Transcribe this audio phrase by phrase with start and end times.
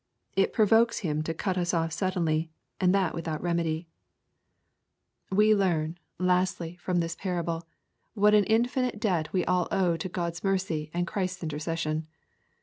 [0.35, 3.85] It provokes Him to cut us oflF suddenly, and that without remedv.
[5.29, 5.37] 116 EXPOSITORY THOUQUTS.
[5.37, 7.67] We learn, lastly, from this parable,
[8.15, 12.07] what an infinite debt we ail owe to OocTs mercy and Christ's intercession.